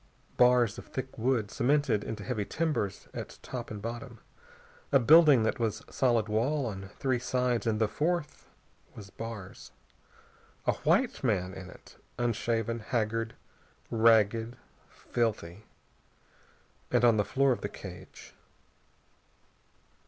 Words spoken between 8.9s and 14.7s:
was bars. A white man in it, unshaven, haggard, ragged,